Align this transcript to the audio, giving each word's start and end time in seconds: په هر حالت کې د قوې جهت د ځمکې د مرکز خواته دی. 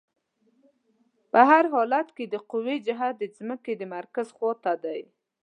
په 1.31 1.39
هر 1.49 1.63
حالت 1.73 2.07
کې 2.15 2.25
د 2.33 2.35
قوې 2.51 2.75
جهت 2.87 3.13
د 3.19 3.23
ځمکې 3.37 3.73
د 3.77 3.83
مرکز 3.95 4.27
خواته 4.37 4.73
دی. 4.83 5.01